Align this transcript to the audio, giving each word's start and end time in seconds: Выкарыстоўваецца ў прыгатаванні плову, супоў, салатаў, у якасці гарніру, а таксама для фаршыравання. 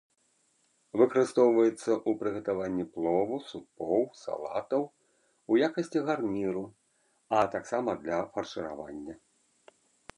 Выкарыстоўваецца 0.99 1.73
ў 1.73 2.09
прыгатаванні 2.21 2.85
плову, 2.95 3.35
супоў, 3.49 4.03
салатаў, 4.23 4.81
у 5.51 5.61
якасці 5.69 5.99
гарніру, 6.07 6.63
а 7.39 7.43
таксама 7.57 7.91
для 8.07 8.17
фаршыравання. 8.37 9.13